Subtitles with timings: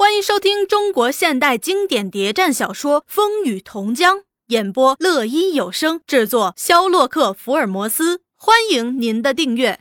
[0.00, 8.20] 欢迎收听中国现代经典谍战小说《风雨同江》，演播：乐一有声，制作：肖洛克·福尔摩斯。
[8.36, 9.80] 欢迎您的订阅。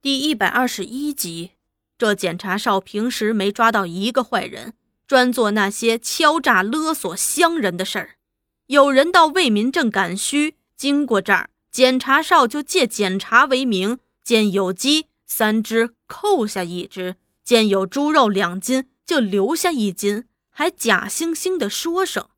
[0.00, 1.50] 第一百二十一集，
[1.98, 4.74] 这检查哨平时没抓到一个坏人，
[5.04, 8.10] 专做那些敲诈勒索乡人的事儿。
[8.68, 17.14] 有人到为民镇赶需，经过这儿，检查哨就借检查为名，见有鸡三只，扣下一只；
[17.44, 18.86] 见有猪肉两斤。
[19.06, 22.28] 就留下一斤，还假惺惺地说声：“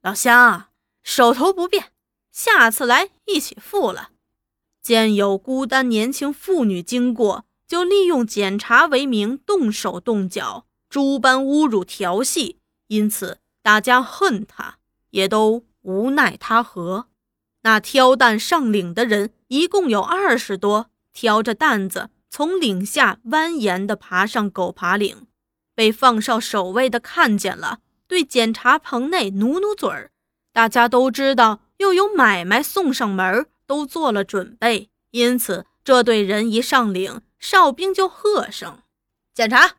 [0.00, 0.68] 老乡，
[1.02, 1.92] 手头不便，
[2.30, 4.10] 下次来一起付了。”
[4.80, 14.78] 见有孤单年轻妇女经过，就利用检查为名动手动脚，诸般侮辱调戏，因此大家恨他，
[15.10, 17.08] 也都无奈他何。
[17.62, 25.28] 那挑担上岭的人一共有二十多，挑着担子从岭下蜿蜒地爬上狗爬岭。
[25.74, 30.10] 被放哨守卫的看见了，对检查棚内努努嘴儿。
[30.52, 34.90] 大家都知道又有买卖送上门，都做了准备。
[35.10, 38.82] 因此，这队人一上岭，哨兵就喝声
[39.34, 39.76] ：“检查！”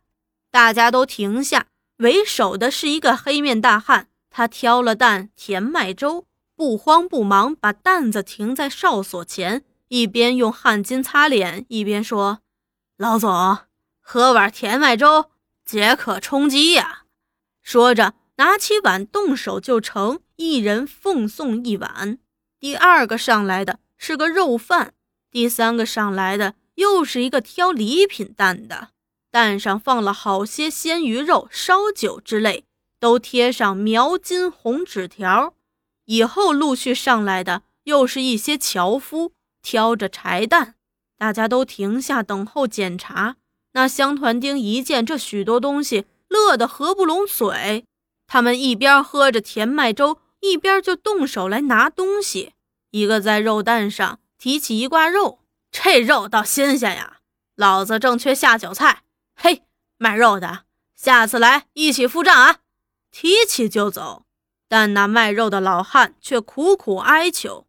[0.51, 1.67] 大家都停下。
[1.97, 12.39] 为首的是一个黑面大汉，他挑了担填麦粥，不慌不忙把担子停在哨所前，一边用汗巾擦脸，一边说
[12.97, 13.59] ：“老总，
[14.01, 15.29] 喝碗甜麦粥。”
[15.65, 17.03] 解渴充饥呀！
[17.61, 22.19] 说着，拿起碗，动手就盛，一人奉送一碗。
[22.59, 24.93] 第二个上来的是个肉贩，
[25.31, 28.89] 第三个上来的又是一个挑礼品担的，
[29.31, 32.65] 担上放了好些鲜鱼肉、烧酒之类，
[32.99, 35.55] 都贴上描金红纸条。
[36.05, 40.73] 以后陆续上来的又是一些樵夫，挑着柴担，
[41.17, 43.37] 大家都停下等候检查。
[43.73, 47.85] 那乡团丁一见这许多东西，乐得合不拢嘴。
[48.27, 52.53] 他们一边喝着甜麦粥，一边就动手来拿东西。
[52.91, 55.39] 一个在肉担上提起一挂肉，
[55.71, 57.17] 这肉倒新鲜呀！
[57.55, 59.03] 老子正缺下酒菜。
[59.35, 59.63] 嘿，
[59.97, 60.65] 卖肉的，
[60.95, 62.57] 下次来一起付账啊！
[63.11, 64.25] 提起就走。
[64.67, 67.67] 但那卖肉的老汉却苦苦哀求：“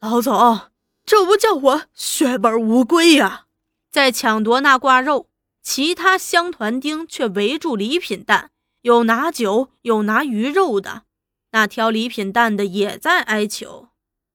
[0.00, 0.70] 老总，
[1.04, 3.46] 这不叫我血本无归呀！”
[3.90, 5.28] 在抢夺那挂肉。
[5.62, 8.50] 其他乡团丁却围住礼品担，
[8.82, 11.04] 有拿酒，有拿鱼肉的。
[11.52, 13.88] 那挑礼品担的也在哀求：“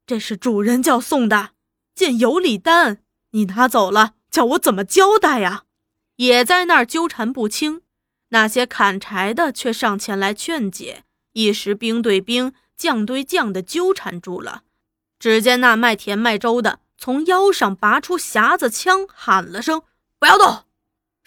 [0.07, 1.49] 这是主人叫送的，
[1.93, 5.63] 见有礼单，你拿走了，叫我怎么交代呀？”
[6.17, 7.81] 也在那儿纠缠不清。
[8.29, 14.63] 那些砍柴的却上前来劝解，一时兵对兵，将对将的纠缠住了。
[15.19, 19.81] 只见那卖甜麦粥的从腰上拔出匣子枪，喊了声
[20.19, 20.63] ：“不要动！”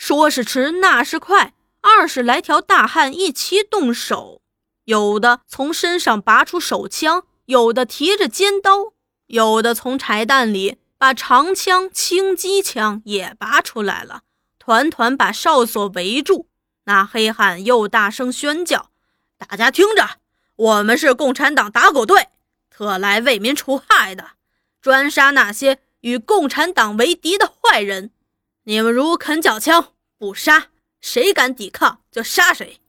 [0.01, 1.53] 说是迟，那是快，
[1.83, 4.41] 二十来条大汉一齐动手，
[4.85, 8.95] 有的从身上拔出手枪，有的提着尖刀，
[9.27, 14.23] 有的从柴担里把长枪、轻机枪也拔出来了，
[14.59, 16.49] 团团把哨所围住。
[16.85, 18.89] 那黑汉又大声宣叫
[19.37, 20.17] ：“大家听着，
[20.57, 22.29] 我们是共产党打狗队，
[22.71, 24.31] 特来为民除害的，
[24.81, 28.13] 专杀那些与共产党为敌的坏人。”
[28.65, 30.69] 你们如肯缴枪不杀，
[31.01, 32.81] 谁敢抵抗就杀谁。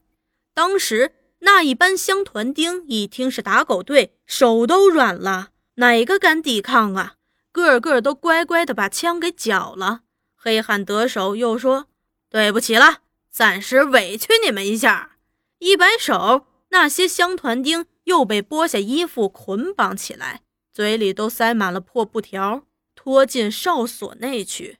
[0.54, 7.14] 当时那一班乡团丁一听是打狗队，手都软了，哪个敢抵抗啊？
[7.50, 10.02] 个个都乖乖的把枪给缴了。
[10.36, 11.86] 黑汉得手又说
[12.28, 13.00] ：“对不起了，
[13.30, 15.16] 暂时委屈你们一下。”
[15.58, 24.78] 一摆手，那些乡团丁又被剥下衣服捆绑起来，嘴里都塞满了破布条，拖进哨所内去。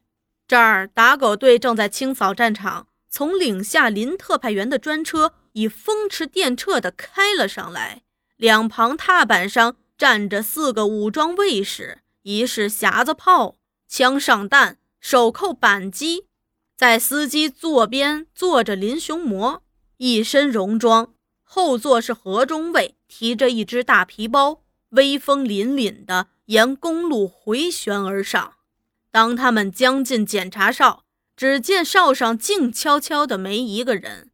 [0.53, 8.03] 这儿打狗队正在清扫战场，从岭下林特派员的专车以风驰电掣地开了上来，
[8.37, 13.57] 两旁踏板上站着四个武装卫士，一是匣子炮，
[13.89, 16.27] 枪上弹，手扣扳机，
[16.77, 19.63] 在司机座边坐着林雄模，
[19.97, 24.61] 一身戎装，后座是何中尉，提着一只大皮包，
[24.91, 28.57] 威风凛凛地沿公路回旋而上。
[29.13, 31.05] 当他们将近检查哨，
[31.37, 34.31] 只见哨上静悄悄的，没一个人。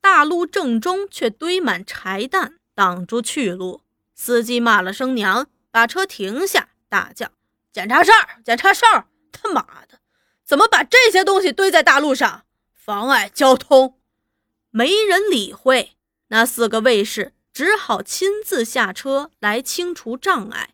[0.00, 3.82] 大路正中却堆满柴担，挡住去路。
[4.14, 7.30] 司机骂了声娘，把车停下，大叫
[7.72, 8.12] ：“检查哨！
[8.44, 9.06] 检查哨！
[9.30, 10.00] 他妈的，
[10.44, 13.98] 怎么把这些东西堆在大路上，妨碍交通？”
[14.70, 15.92] 没人理会，
[16.28, 20.70] 那四个卫士只好亲自下车来清除障碍。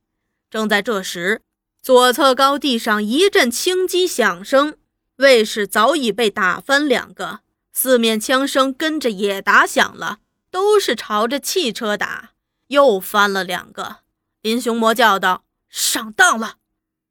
[0.49, 1.43] 正在这时，
[1.82, 4.76] 左侧高地上一阵轻击响声，
[5.16, 7.40] 卫士早已被打翻两个。
[7.72, 10.19] 四面枪声跟着也打响了，
[10.50, 12.32] 都是朝着汽车打，
[12.66, 13.98] 又翻了两个。
[14.42, 16.56] 林雄魔叫道：“上当了！”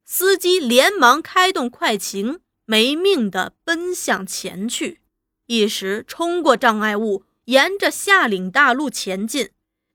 [0.04, 5.00] 司机连忙开动快擎，没命地奔向前去，
[5.46, 9.50] 一时冲过障碍物，沿着下岭大路前进。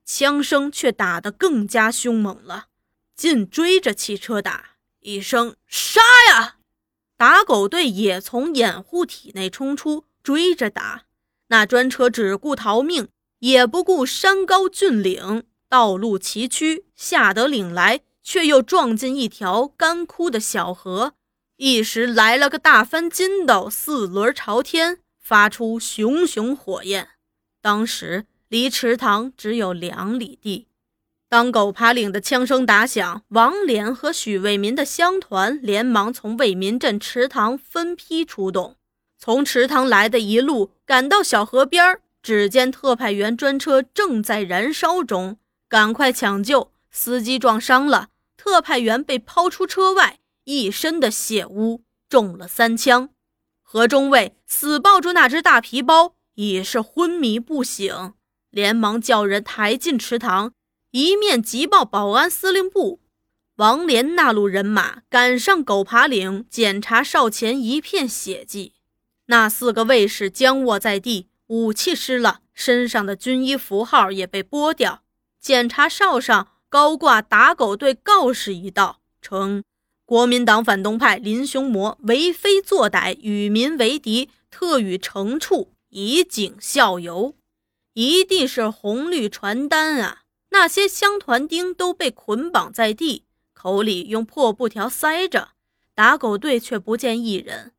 [0.05, 2.65] 枪声却打得更加凶猛了，
[3.15, 4.71] 紧追着汽车打，
[5.01, 6.57] 一声“杀呀”，
[7.17, 11.03] 打狗队也从掩护体内冲出，追着打。
[11.47, 13.07] 那专车只顾逃命，
[13.39, 21.13] 也不顾山高峻岭，道路崎岖，下得岭来，却又撞进一条干枯的小河，
[21.57, 27.09] 一时来了个大翻筋斗，四轮朝天，发出熊熊火焰。
[27.61, 28.25] 当时。
[28.49, 30.67] 离池塘只有两里地。
[31.33, 38.75] 当狗爬岭的枪声打响，王连和许卫民的乡团连忙从卫民镇池塘分批出动，
[39.17, 46.71] 从池塘来的一路赶到小河边只见特派员专车正在燃烧中，赶快抢救。
[46.91, 53.09] 司机撞伤了，特派员被抛出车外，一身的血污，中了三枪。
[53.63, 58.13] 何中尉死抱住那只大皮包，已是昏迷不醒。
[58.51, 60.53] 连忙叫人抬进池塘，
[60.93, 62.99] 一面急报保安司令部。
[63.55, 68.73] 王连那路人马赶上狗爬岭，检查哨前一片血迹。
[69.25, 75.01] 那四个卫士僵卧在地，武器失了，身上的军衣符号也被剥掉。
[75.39, 79.63] 检查哨上高挂打狗队告示一道，称
[80.05, 87.33] 国民党反动派林雄模为非作歹，与民为敌，特予惩处，以儆效尤。
[87.93, 90.22] 一地是红绿传单啊！
[90.53, 95.49] 那些乡团丁都被捆绑在地，口里用破布条塞着。
[95.95, 97.73] 打狗队却不见一人。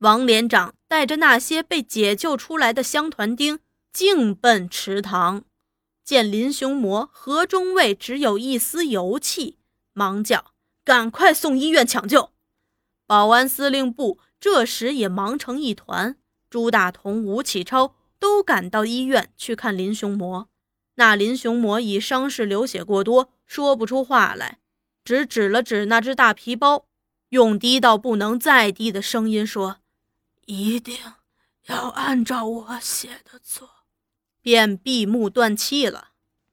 [0.00, 3.58] 王连长带着那些被解救出来的乡团丁，
[3.90, 5.44] 径奔池塘。
[6.04, 9.56] 见林雄模、何中尉只有一丝油气，
[9.94, 10.52] 忙叫
[10.84, 12.30] ：“赶快送医院抢救！”
[13.08, 16.16] 保安司令部这时也忙成一团。
[16.50, 17.94] 朱大同、吴启超。
[18.20, 20.50] 都赶到医院去看林雄模。
[20.96, 24.58] 那林雄模已伤势流血过多，说不出话来，
[25.04, 26.86] 只指了指那只大皮包，
[27.30, 29.78] 用低到不能再低的声音说
[30.46, 30.98] ：“一定
[31.66, 33.70] 要按照我写的做。”
[34.42, 36.08] 便闭目断气了。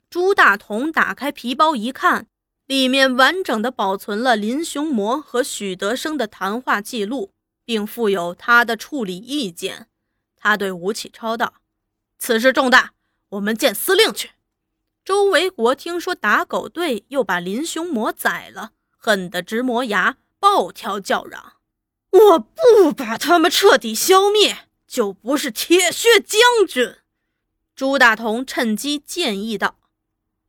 [0.10, 2.28] 朱大同打开皮包一看，
[2.66, 7.34] 里面完整的保存了林雄模和许德生的谈话记录，
[7.66, 9.88] 并附有他的处理意见。
[10.36, 11.56] 他对吴启超道
[12.19, 12.94] ：“此事重大，
[13.29, 14.31] 我们见司令去。”
[15.03, 21.53] 周维国听说打狗队又把林雄魔宰了，恨得直磨牙，暴跳叫嚷
[22.12, 26.95] ：“我不把他们彻底消灭，就不是铁血将军！”
[27.74, 29.77] 朱大同趁机建议道：“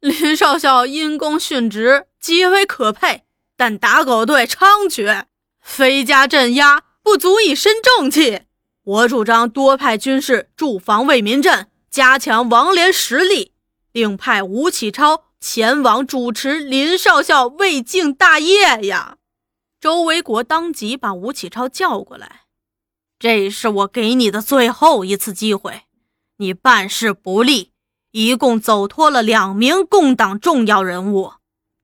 [0.00, 3.25] 林少校因公殉职，极为可佩，
[3.56, 5.26] 但打狗队猖獗，
[5.60, 8.42] 非加镇压，不足以伸正气。”
[8.82, 13.55] 我主张多派军士驻防卫民镇，加强王连实力，
[13.93, 19.17] 并派吴启超前往主持林少校未竟大业呀！
[19.81, 22.43] 周维国当即把吴启超叫过来，
[23.19, 25.85] 这是我给你的最后一次机会，
[26.38, 27.73] 你办事不力，
[28.11, 31.35] 一共走脱了两名共党重要人物。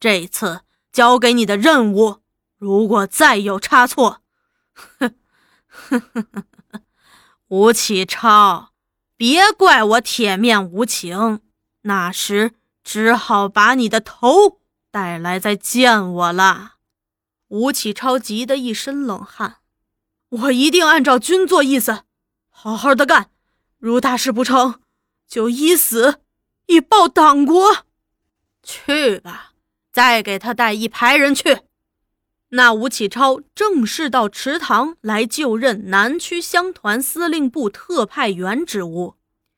[0.01, 2.17] 这次交给你的任务，
[2.59, 4.21] 如果再有差错，
[4.99, 5.15] 哼，
[5.69, 6.45] 哼哼哼。
[7.49, 8.71] 吴启超，
[9.17, 11.41] 别怪我铁面无情，
[11.83, 12.53] 那时
[12.83, 16.75] 只好把你的头带来再见我了。
[17.49, 19.59] 吴启超急得一身冷汗，
[20.29, 22.03] 我一定按照军座意思，
[22.49, 23.31] 好好的干。
[23.79, 24.81] 如大事不成
[25.29, 26.21] 就以死
[26.67, 27.85] 以报党国。
[28.63, 29.53] 去吧，
[29.93, 31.61] 再给他带一排人去。
[32.57, 39.17] 那吴启超正式到池塘来就任南区乡团司令部特派员职务，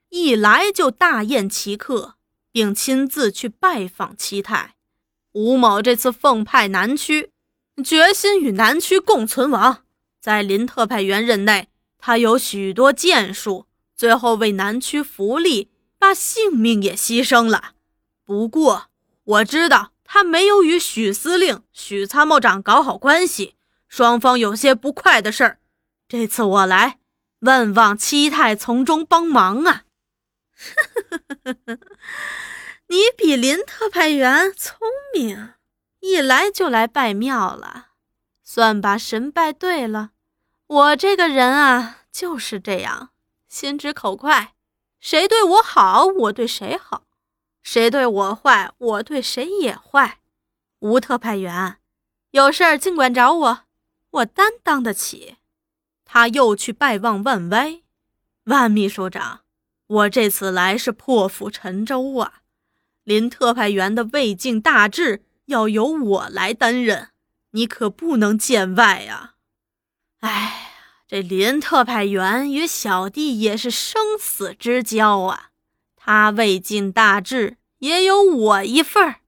[0.09, 2.15] 一来就大宴其客，
[2.51, 4.77] 并亲自去拜访七太。
[5.33, 7.33] 吴某这次奉派南区，
[7.85, 9.85] 决心与南区共存亡。
[10.19, 17.73] 在林特派员任内，他有许多建树，最后为南区福利，把性命也牺牲了。
[18.25, 18.87] 不过
[19.25, 19.93] 我知道。
[20.07, 23.57] 他没有与许司令、许参谋长搞好关系，
[23.89, 25.59] 双方有些不快的事儿。
[26.09, 27.01] 这次我来，
[27.41, 29.83] 万望七太从中帮忙啊！
[32.89, 34.79] 你比林特派员聪
[35.13, 35.55] 明，
[36.01, 37.89] 一来就来拜庙了，
[38.45, 40.11] 算把神拜对了。
[40.69, 43.11] 我这个人啊，就是这样，
[43.49, 44.55] 心直口快，
[45.01, 47.03] 谁对我好，我对谁好；
[47.69, 50.21] 谁对我坏，我对谁也坏。
[50.79, 51.79] 吴特派员，
[52.31, 53.65] 有事儿尽管找我，
[54.11, 55.39] 我担当得起。
[56.05, 57.81] 他又去拜望万歪，
[58.45, 59.41] 万秘书长，
[59.89, 62.43] 我这次来是破釜沉舟啊！
[63.03, 67.09] 林特派员的未竟大志要由我来担任，
[67.51, 69.35] 你可不能见外呀！
[70.21, 70.53] 哎呀，
[71.09, 75.51] 这林特派员与小弟也是生死之交啊，
[76.07, 79.23] 他未尽大志，也有我一份儿。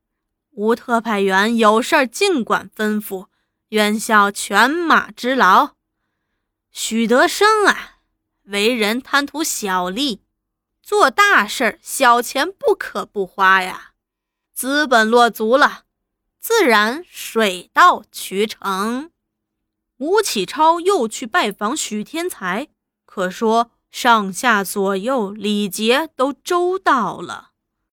[0.52, 3.26] 吴特派员有事儿尽管吩咐，
[3.70, 5.70] 愿效犬马之劳。
[6.70, 7.99] 许德生啊，
[8.44, 10.23] 为人贪图小利，
[10.80, 13.94] 做大事儿小钱不可不花呀。
[14.54, 15.82] 资本落足了，
[16.38, 19.11] 自然水到渠成。
[19.97, 22.68] 吴启超又去拜访许天才，
[23.04, 27.50] 可说上下左右礼节都周到了。